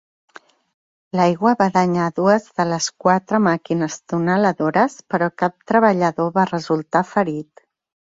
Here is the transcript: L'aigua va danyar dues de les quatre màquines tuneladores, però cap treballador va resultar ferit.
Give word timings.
L'aigua 1.17 1.49
va 1.57 1.65
danyar 1.73 2.07
dues 2.19 2.47
de 2.61 2.65
les 2.69 2.87
quatre 3.05 3.39
màquines 3.47 3.97
tuneladores, 4.13 4.95
però 5.15 5.29
cap 5.43 5.61
treballador 5.73 6.33
va 6.39 6.47
resultar 6.53 7.03
ferit. 7.13 7.63